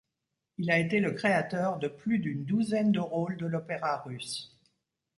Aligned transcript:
Il 0.57 0.71
a 0.71 0.79
été 0.79 0.99
le 0.99 1.11
créateur 1.11 1.77
de 1.77 1.87
plus 1.87 2.17
d'une 2.17 2.43
douzaine 2.43 2.91
de 2.91 2.99
rôles 2.99 3.37
de 3.37 3.45
l'opéra 3.45 3.97
russe. 4.01 4.57